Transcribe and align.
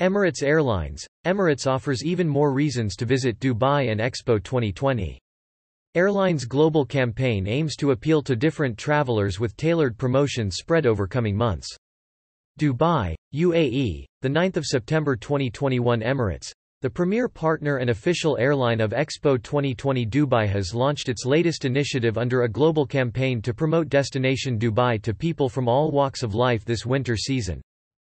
Emirates 0.00 0.42
Airlines 0.42 1.06
Emirates 1.24 1.70
offers 1.70 2.04
even 2.04 2.28
more 2.28 2.52
reasons 2.52 2.96
to 2.96 3.06
visit 3.06 3.38
Dubai 3.38 3.92
and 3.92 4.00
Expo 4.00 4.42
2020. 4.42 5.20
Airlines' 5.94 6.46
global 6.46 6.84
campaign 6.84 7.46
aims 7.46 7.76
to 7.76 7.92
appeal 7.92 8.20
to 8.22 8.34
different 8.34 8.76
travelers 8.76 9.38
with 9.38 9.56
tailored 9.56 9.96
promotions 9.96 10.56
spread 10.56 10.84
over 10.84 11.06
coming 11.06 11.36
months. 11.36 11.68
Dubai, 12.58 13.14
UAE, 13.32 14.04
9 14.24 14.52
September 14.64 15.14
2021 15.14 16.00
Emirates, 16.00 16.50
the 16.82 16.90
premier 16.90 17.28
partner 17.28 17.76
and 17.76 17.90
official 17.90 18.36
airline 18.36 18.80
of 18.80 18.90
Expo 18.90 19.40
2020 19.40 20.04
Dubai 20.06 20.48
has 20.48 20.74
launched 20.74 21.08
its 21.08 21.24
latest 21.24 21.64
initiative 21.64 22.18
under 22.18 22.42
a 22.42 22.48
global 22.48 22.84
campaign 22.84 23.40
to 23.42 23.54
promote 23.54 23.88
Destination 23.88 24.58
Dubai 24.58 25.00
to 25.02 25.14
people 25.14 25.48
from 25.48 25.68
all 25.68 25.92
walks 25.92 26.24
of 26.24 26.34
life 26.34 26.64
this 26.64 26.84
winter 26.84 27.16
season. 27.16 27.62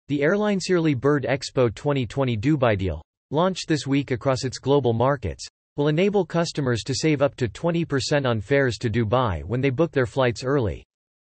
The 0.08 0.22
airline's 0.22 0.70
Early 0.70 0.94
Bird 0.94 1.26
Expo 1.28 1.74
2020 1.74 2.34
Dubai 2.38 2.78
deal, 2.78 3.02
launched 3.30 3.68
this 3.68 3.86
week 3.86 4.10
across 4.10 4.42
its 4.42 4.56
global 4.56 4.94
markets, 4.94 5.46
will 5.76 5.88
enable 5.88 6.24
customers 6.24 6.82
to 6.84 6.94
save 6.94 7.20
up 7.20 7.36
to 7.36 7.46
20% 7.46 8.26
on 8.26 8.40
fares 8.40 8.78
to 8.78 8.88
Dubai 8.88 9.44
when 9.44 9.60
they 9.60 9.68
book 9.68 9.92
their 9.92 10.06
flights 10.06 10.42
early. 10.42 10.82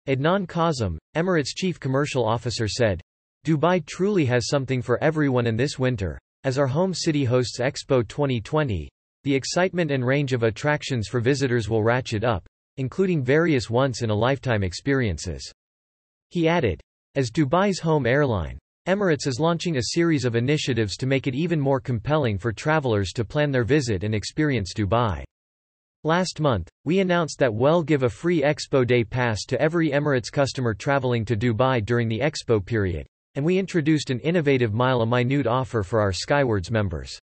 Adnan 0.07 0.47
Kazim, 0.47 0.97
Emirates 1.17 1.49
chief 1.53 1.77
commercial 1.77 2.25
officer 2.25 2.69
said, 2.69 3.01
Dubai 3.45 3.85
truly 3.85 4.23
has 4.23 4.47
something 4.47 4.81
for 4.81 4.97
everyone 5.03 5.45
in 5.45 5.57
this 5.57 5.77
winter, 5.77 6.17
as 6.45 6.57
our 6.57 6.67
home 6.67 6.93
city 6.93 7.25
hosts 7.25 7.59
Expo 7.59 8.07
2020, 8.07 8.87
the 9.25 9.35
excitement 9.35 9.91
and 9.91 10.07
range 10.07 10.31
of 10.31 10.43
attractions 10.43 11.09
for 11.09 11.19
visitors 11.19 11.69
will 11.69 11.83
ratchet 11.83 12.23
up, 12.23 12.47
including 12.77 13.25
various 13.25 13.69
once-in-a-lifetime 13.69 14.63
experiences. 14.63 15.51
He 16.29 16.47
added, 16.47 16.79
As 17.15 17.29
Dubai's 17.29 17.79
home 17.79 18.05
airline, 18.05 18.57
Emirates 18.89 19.27
is 19.27 19.39
launching 19.39 19.77
a 19.77 19.93
series 19.93 20.25
of 20.25 20.35
initiatives 20.35 20.97
to 20.97 21.05
make 21.05 21.27
it 21.27 21.35
even 21.35 21.59
more 21.59 21.79
compelling 21.79 22.39
for 22.39 22.51
travelers 22.51 23.11
to 23.13 23.23
plan 23.23 23.51
their 23.51 23.63
visit 23.63 24.03
and 24.03 24.15
experience 24.15 24.73
Dubai. 24.73 25.23
Last 26.03 26.39
month, 26.39 26.67
we 26.85 26.99
announced 26.99 27.37
that 27.37 27.53
we'll 27.53 27.83
give 27.83 28.01
a 28.01 28.09
free 28.09 28.41
Expo 28.41 28.87
Day 28.87 29.03
pass 29.03 29.43
to 29.45 29.61
every 29.61 29.91
Emirates 29.91 30.31
customer 30.31 30.73
traveling 30.73 31.23
to 31.25 31.37
Dubai 31.37 31.85
during 31.85 32.07
the 32.07 32.19
Expo 32.19 32.65
period 32.65 33.05
and 33.35 33.45
we 33.45 33.59
introduced 33.59 34.09
an 34.09 34.19
innovative 34.21 34.73
Mile 34.73 35.01
a 35.01 35.05
Minute 35.05 35.45
offer 35.45 35.83
for 35.83 36.01
our 36.01 36.11
Skywards 36.11 36.71
members. 36.71 37.19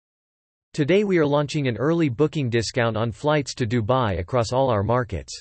Today 0.75 1.03
we 1.03 1.17
are 1.17 1.25
launching 1.25 1.67
an 1.67 1.79
early 1.79 2.11
booking 2.11 2.51
discount 2.51 2.95
on 2.95 3.11
flights 3.11 3.55
to 3.55 3.67
Dubai 3.67 4.19
across 4.19 4.53
all 4.53 4.69
our 4.69 4.83
markets. 4.83 5.41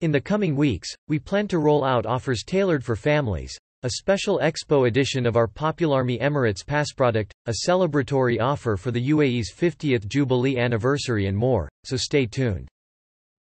In 0.00 0.10
the 0.10 0.20
coming 0.20 0.56
weeks, 0.56 0.88
we 1.06 1.20
plan 1.20 1.46
to 1.48 1.60
roll 1.60 1.84
out 1.84 2.04
offers 2.04 2.42
tailored 2.42 2.82
for 2.82 2.96
families, 2.96 3.56
a 3.86 3.90
special 3.90 4.40
Expo 4.40 4.88
edition 4.88 5.26
of 5.26 5.36
our 5.36 5.46
popular 5.46 6.02
My 6.02 6.18
Emirates 6.20 6.66
Pass 6.66 6.90
product, 6.90 7.32
a 7.46 7.54
celebratory 7.68 8.40
offer 8.40 8.76
for 8.76 8.90
the 8.90 9.10
UAE's 9.10 9.54
50th 9.54 10.08
Jubilee 10.08 10.58
anniversary 10.58 11.26
and 11.26 11.36
more, 11.36 11.68
so 11.84 11.96
stay 11.96 12.26
tuned. 12.26 12.66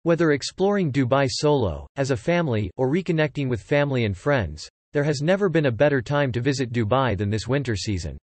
Whether 0.04 0.34
exploring 0.34 0.92
Dubai 0.92 1.28
solo, 1.28 1.88
as 1.96 2.12
a 2.12 2.16
family, 2.16 2.70
or 2.78 2.92
reconnecting 2.92 3.50
with 3.50 3.60
family 3.60 4.06
and 4.06 4.16
friends, 4.16 4.70
there 4.94 5.04
has 5.04 5.24
never 5.24 5.50
been 5.50 5.66
a 5.66 5.72
better 5.72 6.00
time 6.00 6.32
to 6.34 6.42
visit 6.42 6.72
Dubai 6.72 7.18
than 7.18 7.32
this 7.32 7.48
winter 7.48 7.76
season. 7.76 8.16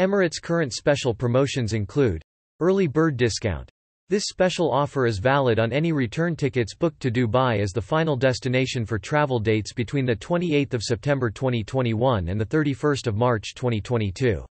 Emirates' 0.00 0.42
current 0.42 0.72
special 0.72 1.14
promotions 1.14 1.74
include 1.74 2.22
Early 2.58 2.88
Bird 2.88 3.16
Discount. 3.16 3.70
This 4.08 4.26
special 4.26 4.70
offer 4.70 5.04
is 5.04 5.18
valid 5.18 5.58
on 5.58 5.72
any 5.72 5.90
return 5.90 6.36
tickets 6.36 6.76
booked 6.76 7.00
to 7.00 7.10
Dubai 7.10 7.58
as 7.58 7.72
the 7.72 7.82
final 7.82 8.14
destination 8.16 8.86
for 8.86 9.00
travel 9.00 9.40
dates 9.40 9.72
between 9.72 10.06
the 10.06 10.14
28th 10.14 10.74
of 10.74 10.82
September 10.84 11.28
2021 11.28 12.28
and 12.28 12.40
the 12.40 12.46
31st 12.46 13.08
of 13.08 13.16
March 13.16 13.54
2022. 13.56 14.44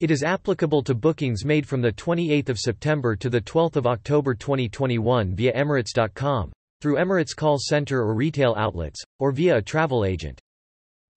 It 0.00 0.10
is 0.10 0.24
applicable 0.24 0.82
to 0.82 0.96
bookings 0.96 1.44
made 1.44 1.64
from 1.64 1.80
the 1.80 1.92
28th 1.92 2.48
of 2.48 2.58
September 2.58 3.14
to 3.14 3.30
the 3.30 3.40
12th 3.40 3.76
of 3.76 3.86
October 3.86 4.34
2021 4.34 5.36
via 5.36 5.52
emirates.com, 5.52 6.50
through 6.80 6.96
Emirates 6.96 7.36
call 7.36 7.58
center 7.60 8.00
or 8.00 8.16
retail 8.16 8.52
outlets, 8.58 9.00
or 9.20 9.30
via 9.30 9.58
a 9.58 9.62
travel 9.62 10.04
agent. 10.04 10.40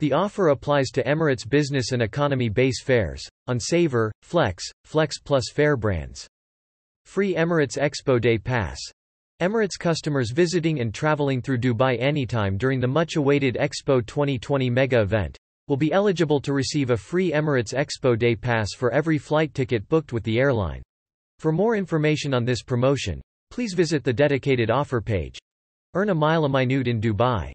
The 0.02 0.14
offer 0.14 0.50
applies 0.50 0.92
to 0.92 1.04
Emirates 1.04 1.50
Business 1.50 1.94
and 1.94 2.04
Economy 2.04 2.50
base 2.50 2.84
fares, 2.84 3.28
on 3.48 3.60
Saver, 3.60 4.12
Flex, 4.22 4.64
Flex 4.84 5.18
Plus 5.20 5.46
fare 5.52 5.76
brands. 5.76 6.28
Free 7.06 7.36
Emirates 7.36 7.78
Expo 7.78 8.20
Day 8.20 8.38
Pass. 8.38 8.78
Emirates 9.42 9.80
customers 9.80 10.32
visiting 10.32 10.82
and 10.82 10.94
traveling 10.94 11.42
through 11.42 11.60
Dubai 11.60 11.98
anytime 12.00 12.58
during 12.58 12.80
the 12.80 12.88
much-awaited 12.88 13.56
Expo 13.56 14.06
2020 14.06 14.70
mega 14.70 15.02
event 15.02 15.38
will 15.68 15.78
be 15.78 15.94
eligible 15.94 16.40
to 16.42 16.54
receive 16.54 16.90
a 16.90 16.98
free 16.98 17.32
Emirates 17.32 17.74
Expo 17.74 18.18
Day 18.18 18.36
Pass 18.36 18.74
for 18.76 18.92
every 18.92 19.18
flight 19.18 19.54
ticket 19.54 19.88
booked 19.90 20.14
with 20.14 20.24
the 20.24 20.40
airline. 20.40 20.82
For 21.40 21.52
more 21.52 21.76
information 21.76 22.34
on 22.34 22.46
this 22.46 22.64
promotion, 22.64 23.22
please 23.50 23.74
visit 23.74 24.04
the 24.04 24.14
dedicated 24.14 24.70
offer 24.70 25.02
page. 25.02 25.38
Earn 25.94 26.10
a 26.10 26.16
mile 26.16 26.46
a 26.46 26.50
minute 26.50 26.88
in 26.88 27.00
Dubai. 27.00 27.52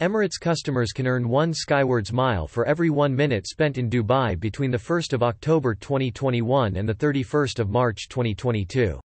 Emirates 0.00 0.40
customers 0.40 0.92
can 0.92 1.06
earn 1.06 1.28
one 1.28 1.52
Skywards 1.52 2.10
mile 2.10 2.46
for 2.46 2.64
every 2.64 2.88
one 2.88 3.14
minute 3.14 3.46
spent 3.46 3.76
in 3.76 3.90
Dubai 3.90 4.40
between 4.40 4.72
1 4.72 5.02
October 5.20 5.74
2021 5.74 6.76
and 6.76 6.98
31 6.98 7.48
March 7.68 8.08
2022. 8.08 8.98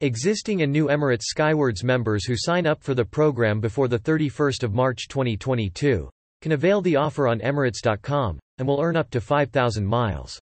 Existing 0.00 0.62
and 0.62 0.70
new 0.70 0.86
Emirates 0.86 1.24
Skywards 1.24 1.82
members 1.82 2.24
who 2.24 2.36
sign 2.36 2.68
up 2.68 2.84
for 2.84 2.94
the 2.94 3.04
program 3.04 3.60
before 3.60 3.88
31 3.88 4.52
March 4.70 5.08
2022 5.08 6.08
can 6.40 6.52
avail 6.52 6.80
the 6.80 6.94
offer 6.94 7.26
on 7.26 7.40
emirates.com, 7.40 8.38
and 8.58 8.68
will 8.68 8.80
earn 8.80 8.96
up 8.96 9.10
to 9.10 9.20
5,000 9.20 9.84
miles. 9.84 10.38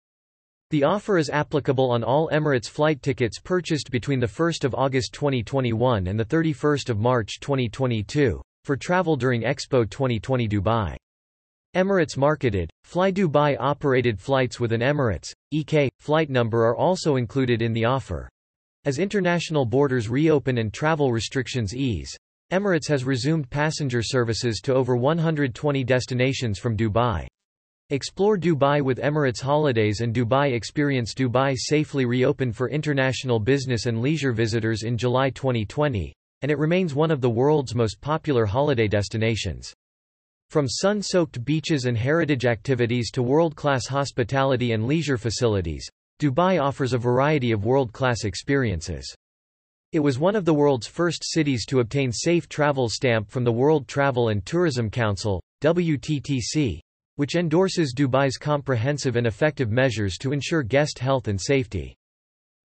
The 0.69 0.86
offer 0.86 1.18
is 1.18 1.30
applicable 1.30 1.92
on 1.92 2.02
all 2.02 2.30
Emirates 2.30 2.69
flight 2.69 3.02
tickets 3.02 3.40
purchased 3.40 3.92
between 3.92 4.22
1 4.22 4.52
August 4.74 5.12
2021 5.12 6.07
and 6.07 6.30
31 6.30 6.78
March 6.96 7.42
2022, 7.42 8.42
for 8.65 8.75
travel 8.75 9.15
during 9.15 9.43
Expo 9.43 9.89
2020 9.89 10.49
Dubai. 10.49 10.97
Emirates 11.75 12.17
marketed, 12.17 12.69
flydubai 12.85 13.57
operated 13.59 14.19
flights 14.19 14.59
with 14.59 14.71
an 14.71 14.81
Emirates, 14.81 15.33
EK, 15.51 15.89
flight 15.99 16.29
number 16.29 16.65
are 16.65 16.75
also 16.75 17.17
included 17.17 17.61
in 17.61 17.73
the 17.73 17.85
offer. 17.85 18.29
As 18.85 18.99
international 18.99 19.65
borders 19.65 20.09
reopen 20.09 20.57
and 20.59 20.73
travel 20.73 21.11
restrictions 21.11 21.75
ease, 21.75 22.17
Emirates 22.51 22.87
has 22.87 23.03
resumed 23.03 23.49
passenger 23.49 24.01
services 24.01 24.61
to 24.61 24.73
over 24.73 24.95
120 24.95 25.83
destinations 25.83 26.59
from 26.59 26.77
Dubai. 26.77 27.27
Explore 27.89 28.37
Dubai 28.37 28.81
with 28.81 28.99
Emirates 28.99 29.41
Holidays 29.41 30.01
and 30.01 30.13
Dubai 30.13 30.53
Experience 30.53 31.13
Dubai 31.13 31.55
safely 31.57 32.05
reopened 32.05 32.55
for 32.55 32.69
international 32.69 33.39
business 33.39 33.85
and 33.85 34.01
leisure 34.01 34.31
visitors 34.31 34.83
in 34.83 34.97
July 34.97 35.29
2020, 35.29 36.13
and 36.41 36.51
it 36.51 36.57
remains 36.57 36.94
one 36.94 37.12
of 37.12 37.22
the 37.22 37.29
world's 37.29 37.75
most 37.75 38.01
popular 38.01 38.46
holiday 38.46 38.88
destinations. 38.88 39.73
From 40.50 40.68
sun-soaked 40.68 41.44
beaches 41.44 41.85
and 41.85 41.97
heritage 41.97 42.46
activities 42.46 43.12
to 43.12 43.23
world-class 43.23 43.88
hospitality 43.88 44.74
and 44.74 44.85
leisure 44.85 45.18
facilities, 45.18 45.88
Dubai 46.19 46.62
offers 46.62 46.94
a 46.94 46.97
variety 46.97 47.51
of 47.51 47.66
world-class 47.66 48.24
experiences. 48.24 49.13
It 49.91 50.00
was 50.00 50.19
one 50.19 50.35
of 50.35 50.45
the 50.45 50.53
world's 50.53 50.88
first 50.88 51.24
cities 51.24 51.66
to 51.68 51.79
obtain 51.79 52.12
Safe 52.12 52.47
Travel 52.47 52.90
stamp 52.90 53.29
from 53.29 53.44
the 53.44 53.51
World 53.51 53.88
Travel 53.88 54.29
and 54.29 54.45
Tourism 54.45 54.90
Council, 54.90 55.41
WTTC, 55.62 56.79
which 57.16 57.35
endorses 57.35 57.94
Dubai's 57.95 58.38
comprehensive 58.38 59.16
and 59.16 59.25
effective 59.25 59.72
measures 59.72 60.18
to 60.18 60.31
ensure 60.31 60.63
guest 60.63 61.00
health 61.00 61.28
and 61.28 61.40
safety. 61.40 61.95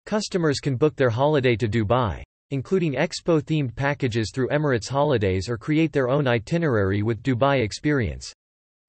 Customers 0.06 0.60
can 0.60 0.78
book 0.78 0.96
their 0.96 1.10
holiday 1.10 1.56
to 1.58 1.68
Dubai 1.68 2.24
including 2.52 2.94
Expo-themed 2.94 3.76
packages 3.76 4.32
through 4.34 4.50
Emirates 4.50 4.88
Holidays 4.88 5.50
or 5.50 5.58
create 5.58 5.92
their 5.92 6.10
own 6.10 6.28
itinerary 6.28 7.04
with 7.04 7.24
Dubai 7.24 7.62
Experience. 7.62 8.34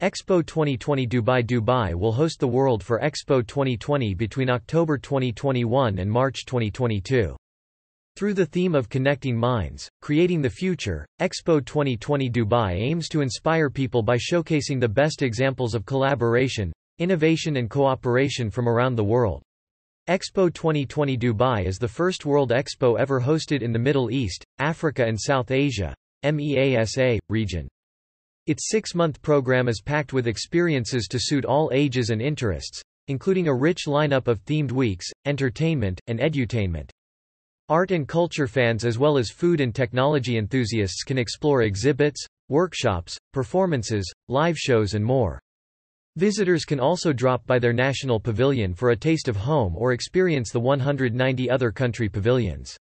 Expo 0.00 0.46
2020 0.46 1.08
Dubai 1.08 1.44
Dubai 1.44 1.92
will 1.92 2.12
host 2.12 2.38
the 2.38 2.46
World 2.46 2.84
for 2.84 3.00
Expo 3.00 3.44
2020 3.44 4.14
between 4.14 4.48
October 4.48 4.96
2021 4.96 5.98
and 5.98 6.08
March 6.08 6.44
2022. 6.46 7.34
Through 8.14 8.34
the 8.34 8.46
theme 8.46 8.74
of 8.74 8.88
Connecting 8.88 9.36
Minds, 9.36 9.88
Creating 10.02 10.40
the 10.40 10.50
Future, 10.50 11.04
Expo 11.20 11.64
2020 11.64 12.30
Dubai 12.30 12.74
aims 12.74 13.08
to 13.08 13.22
inspire 13.22 13.70
people 13.70 14.02
by 14.02 14.16
showcasing 14.16 14.80
the 14.80 14.88
best 14.88 15.22
examples 15.22 15.74
of 15.74 15.84
collaboration, 15.84 16.72
innovation 16.98 17.56
and 17.56 17.68
cooperation 17.68 18.50
from 18.50 18.68
around 18.68 18.94
the 18.94 19.04
world. 19.04 19.42
Expo 20.08 20.50
2020 20.50 21.18
Dubai 21.18 21.66
is 21.66 21.76
the 21.76 21.86
first 21.86 22.24
World 22.24 22.50
Expo 22.50 22.98
ever 22.98 23.20
hosted 23.20 23.60
in 23.60 23.74
the 23.74 23.78
Middle 23.78 24.10
East, 24.10 24.42
Africa 24.58 25.04
and 25.04 25.20
South 25.20 25.50
Asia 25.50 25.94
MEASA, 26.24 27.18
region. 27.28 27.68
Its 28.46 28.70
six-month 28.70 29.20
program 29.20 29.68
is 29.68 29.82
packed 29.82 30.14
with 30.14 30.26
experiences 30.26 31.08
to 31.08 31.18
suit 31.20 31.44
all 31.44 31.68
ages 31.74 32.08
and 32.08 32.22
interests, 32.22 32.80
including 33.08 33.48
a 33.48 33.54
rich 33.54 33.82
lineup 33.86 34.28
of 34.28 34.42
themed 34.46 34.72
weeks, 34.72 35.06
entertainment, 35.26 36.00
and 36.06 36.20
edutainment. 36.20 36.88
Art 37.68 37.90
and 37.90 38.08
culture 38.08 38.46
fans 38.46 38.86
as 38.86 38.98
well 38.98 39.18
as 39.18 39.28
food 39.28 39.60
and 39.60 39.74
technology 39.74 40.38
enthusiasts 40.38 41.02
can 41.02 41.18
explore 41.18 41.64
exhibits, 41.64 42.24
workshops, 42.48 43.14
performances, 43.34 44.10
live 44.28 44.56
shows 44.56 44.94
and 44.94 45.04
more. 45.04 45.38
Visitors 46.18 46.64
can 46.64 46.80
also 46.80 47.12
drop 47.12 47.46
by 47.46 47.60
their 47.60 47.72
national 47.72 48.18
pavilion 48.18 48.74
for 48.74 48.90
a 48.90 48.96
taste 48.96 49.28
of 49.28 49.36
home 49.36 49.76
or 49.76 49.92
experience 49.92 50.50
the 50.50 50.58
190 50.58 51.48
other 51.48 51.70
country 51.70 52.08
pavilions. 52.08 52.76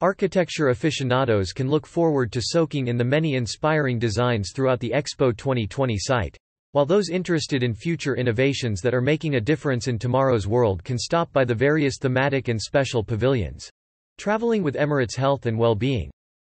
Architecture 0.00 0.70
aficionados 0.70 1.52
can 1.52 1.68
look 1.68 1.86
forward 1.86 2.32
to 2.32 2.40
soaking 2.40 2.86
in 2.86 2.96
the 2.96 3.04
many 3.04 3.34
inspiring 3.34 3.98
designs 3.98 4.50
throughout 4.54 4.80
the 4.80 4.94
Expo 4.94 5.36
2020 5.36 5.98
site. 5.98 6.38
While 6.72 6.86
those 6.86 7.10
interested 7.10 7.62
in 7.62 7.74
future 7.74 8.16
innovations 8.16 8.80
that 8.80 8.94
are 8.94 9.02
making 9.02 9.34
a 9.34 9.42
difference 9.42 9.86
in 9.86 9.98
tomorrow's 9.98 10.46
world 10.46 10.82
can 10.84 10.96
stop 10.96 11.30
by 11.34 11.44
the 11.44 11.54
various 11.54 11.98
thematic 11.98 12.48
and 12.48 12.58
special 12.58 13.04
pavilions. 13.04 13.68
Traveling 14.16 14.62
with 14.62 14.76
Emirates 14.76 15.16
Health 15.16 15.44
and 15.44 15.58
Well-Being. 15.58 16.10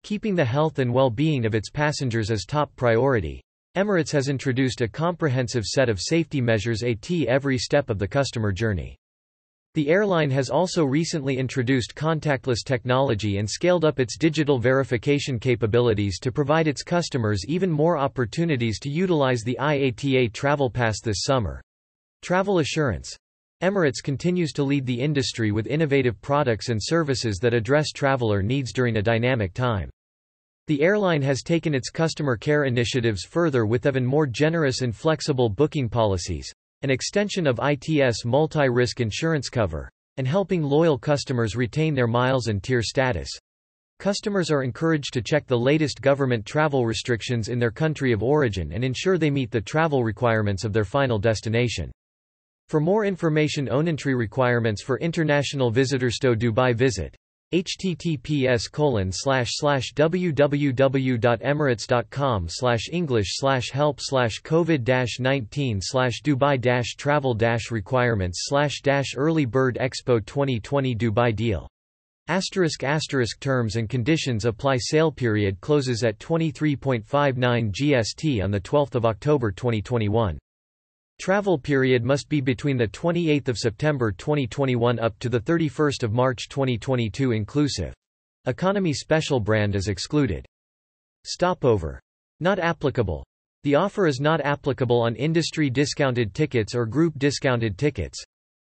Keeping 0.03 0.35
the 0.35 0.45
health 0.45 0.79
and 0.79 0.93
well-being 0.93 1.45
of 1.45 1.53
its 1.53 1.69
passengers 1.69 2.31
as 2.31 2.45
top 2.45 2.73
priority, 2.77 3.41
Emirates 3.77 4.11
has 4.11 4.27
introduced 4.27 4.81
a 4.81 4.87
comprehensive 4.87 5.63
set 5.63 5.87
of 5.87 6.01
safety 6.01 6.41
measures 6.41 6.81
at 6.81 7.11
every 7.27 7.59
step 7.59 7.91
of 7.91 7.99
the 7.99 8.07
customer 8.07 8.51
journey. 8.51 8.97
The 9.75 9.89
airline 9.89 10.31
has 10.31 10.49
also 10.49 10.83
recently 10.83 11.37
introduced 11.37 11.93
contactless 11.93 12.65
technology 12.65 13.37
and 13.37 13.47
scaled 13.47 13.85
up 13.85 13.99
its 13.99 14.17
digital 14.17 14.57
verification 14.57 15.37
capabilities 15.37 16.17
to 16.21 16.31
provide 16.31 16.67
its 16.67 16.81
customers 16.81 17.45
even 17.47 17.69
more 17.69 17.99
opportunities 17.99 18.79
to 18.79 18.89
utilize 18.89 19.43
the 19.43 19.59
IATA 19.61 20.33
Travel 20.33 20.71
Pass 20.71 20.99
this 20.99 21.21
summer. 21.21 21.61
Travel 22.23 22.57
Assurance. 22.57 23.15
Emirates 23.61 24.01
continues 24.03 24.53
to 24.53 24.63
lead 24.63 24.87
the 24.87 24.99
industry 24.99 25.51
with 25.51 25.67
innovative 25.67 26.19
products 26.23 26.69
and 26.69 26.81
services 26.83 27.37
that 27.43 27.53
address 27.53 27.91
traveler 27.91 28.41
needs 28.41 28.73
during 28.73 28.97
a 28.97 29.03
dynamic 29.03 29.53
time. 29.53 29.91
The 30.67 30.81
airline 30.81 31.21
has 31.21 31.43
taken 31.43 31.73
its 31.73 31.89
customer 31.89 32.35
care 32.35 32.65
initiatives 32.65 33.23
further 33.23 33.65
with 33.65 33.85
even 33.85 34.05
more 34.05 34.27
generous 34.27 34.81
and 34.81 34.93
flexible 34.93 35.47
booking 35.47 35.87
policies, 35.87 36.51
an 36.81 36.89
extension 36.89 37.47
of 37.47 37.61
ITS 37.63 38.25
multi-risk 38.25 38.99
insurance 38.99 39.47
cover, 39.47 39.89
and 40.17 40.27
helping 40.27 40.61
loyal 40.61 40.97
customers 40.97 41.55
retain 41.55 41.95
their 41.95 42.05
miles 42.05 42.47
and 42.47 42.61
tier 42.61 42.81
status. 42.81 43.29
Customers 43.99 44.51
are 44.51 44.63
encouraged 44.63 45.13
to 45.13 45.21
check 45.21 45.47
the 45.47 45.57
latest 45.57 46.01
government 46.01 46.45
travel 46.45 46.85
restrictions 46.85 47.47
in 47.47 47.59
their 47.59 47.71
country 47.71 48.11
of 48.11 48.21
origin 48.21 48.73
and 48.73 48.83
ensure 48.83 49.17
they 49.17 49.31
meet 49.31 49.51
the 49.51 49.61
travel 49.61 50.03
requirements 50.03 50.65
of 50.65 50.73
their 50.73 50.83
final 50.83 51.17
destination. 51.17 51.89
For 52.67 52.81
more 52.81 53.05
information 53.05 53.69
on 53.69 53.87
entry 53.87 54.15
requirements 54.15 54.83
for 54.83 54.99
international 54.99 55.71
visitors 55.71 56.17
to 56.19 56.35
Dubai 56.35 56.75
visit 56.75 57.15
https 57.53 58.69
colon 58.69 59.09
slash 59.11 59.47
slash 59.51 59.93
www.emirates.com 59.95 62.45
slash 62.49 62.89
english 62.91 63.27
slash 63.29 63.71
help 63.71 64.01
slash 64.01 64.41
covid 64.43 65.19
19 65.19 65.79
slash 65.81 66.21
dubai 66.23 66.59
dash 66.59 66.95
travel 66.95 67.33
dash 67.33 67.71
requirements 67.71 68.47
slash 68.47 68.81
dash 68.81 69.13
early 69.15 69.45
bird 69.45 69.77
expo 69.79 70.19
2020 70.25 70.93
dubai 70.95 71.33
deal. 71.33 71.69
Asterisk 72.27 72.83
asterisk 72.83 73.39
terms 73.39 73.77
and 73.77 73.87
conditions 73.87 74.43
apply. 74.43 74.75
Sale 74.77 75.13
period 75.13 75.61
closes 75.61 76.03
at 76.03 76.19
23.59 76.19 77.05
gst 77.71 78.43
on 78.43 78.51
the 78.51 78.59
12th 78.59 78.95
of 78.95 79.05
october 79.05 79.51
2021 79.51 80.37
Travel 81.19 81.57
period 81.57 82.03
must 82.03 82.29
be 82.29 82.41
between 82.41 82.77
28 82.77 83.49
September 83.55 84.11
2021 84.11 84.99
up 84.99 85.17
to 85.19 85.29
31 85.29 85.91
March 86.11 86.47
2022 86.47 87.31
inclusive. 87.31 87.93
Economy 88.45 88.93
Special 88.93 89.39
brand 89.39 89.75
is 89.75 89.87
excluded. 89.87 90.45
Stopover. 91.25 91.99
Not 92.39 92.59
applicable. 92.59 93.25
The 93.63 93.75
offer 93.75 94.07
is 94.07 94.21
not 94.21 94.39
applicable 94.41 95.01
on 95.01 95.15
industry 95.15 95.69
discounted 95.69 96.33
tickets 96.33 96.73
or 96.73 96.85
group 96.85 97.17
discounted 97.17 97.77
tickets. 97.77 98.23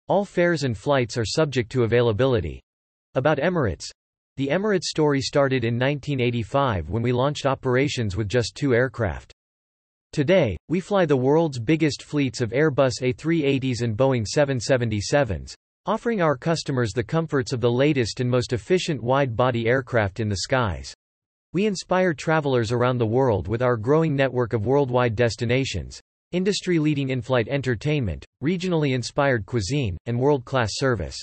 All 0.07 0.25
fares 0.25 0.63
and 0.63 0.79
flights 0.79 1.17
are 1.17 1.25
subject 1.25 1.73
to 1.73 1.83
availability. 1.83 2.61
About 3.15 3.39
Emirates. 3.39 3.91
The 4.37 4.49
Emirates 4.49 4.85
story 4.85 5.21
started 5.21 5.65
in 5.65 5.75
1985 5.75 6.91
when 6.91 7.03
we 7.03 7.11
launched 7.11 7.47
operations 7.47 8.17
with 8.17 8.29
just 8.29 8.55
two 8.55 8.75
aircraft. 8.75 9.34
Today, 10.15 10.57
we 10.69 10.79
fly 10.79 11.07
the 11.07 11.17
world's 11.17 11.59
biggest 11.59 12.05
fleets 12.05 12.41
of 12.41 12.53
Airbus 12.53 13.03
A380s 13.03 13.83
and 13.83 13.97
Boeing 13.97 14.25
777s, 14.25 15.55
offering 15.87 16.23
our 16.23 16.37
customers 16.37 16.93
the 16.93 17.03
comforts 17.03 17.53
of 17.53 17.61
the 17.61 17.73
latest 17.73 18.21
and 18.21 18.31
most 18.31 18.53
efficient 18.53 19.03
wide-body 19.03 19.67
aircraft 19.67 20.21
in 20.21 20.29
the 20.29 20.37
skies. 20.37 20.95
We 21.53 21.67
inspire 21.67 22.15
travelers 22.15 22.71
around 22.71 22.99
the 22.99 23.07
world 23.07 23.49
with 23.49 23.61
our 23.61 23.77
growing 23.77 24.15
network 24.15 24.53
of 24.53 24.67
worldwide 24.67 25.17
destinations, 25.17 26.01
industry-leading 26.31 27.09
in-flight 27.09 27.49
entertainment, 27.49 28.25
regionally 28.41 28.95
inspired 28.95 29.47
cuisine, 29.47 29.97
and 30.07 30.17
world-class 30.17 30.75
service. 30.75 31.17